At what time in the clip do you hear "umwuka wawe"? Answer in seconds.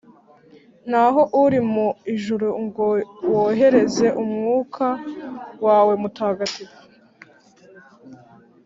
4.23-5.93